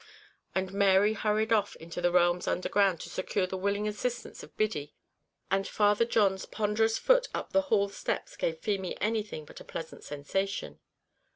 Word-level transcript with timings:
And 0.55 0.73
Mary 0.73 1.13
hurried 1.13 1.53
off 1.53 1.75
into 1.75 2.01
the 2.01 2.11
realms 2.11 2.47
under 2.47 2.67
ground 2.67 2.99
to 3.01 3.09
secure 3.11 3.45
the 3.45 3.55
willing 3.55 3.87
assistance 3.87 4.41
of 4.41 4.57
Biddy, 4.57 4.95
and 5.51 5.67
Father 5.67 6.05
John's 6.05 6.47
ponderous 6.47 6.97
foot 6.97 7.27
up 7.35 7.53
the 7.53 7.61
hall 7.69 7.87
steps 7.87 8.35
gave 8.35 8.57
Feemy 8.57 8.99
anything 8.99 9.45
but 9.45 9.59
a 9.59 9.63
pleasant 9.63 10.03
sensation. 10.03 10.79